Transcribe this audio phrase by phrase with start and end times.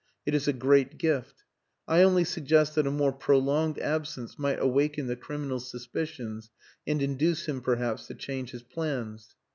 [0.25, 1.43] It is a great gift.
[1.87, 6.49] I only suggest that a more prolonged absence might awaken the criminal's suspicions
[6.87, 9.35] and induce him perhaps to change his plans."